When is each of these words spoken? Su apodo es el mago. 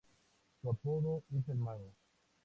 Su 0.59 0.67
apodo 0.71 1.21
es 1.31 1.47
el 1.49 1.59
mago. 1.59 1.91